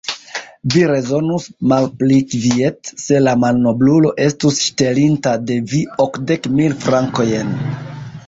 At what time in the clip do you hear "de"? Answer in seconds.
5.51-5.57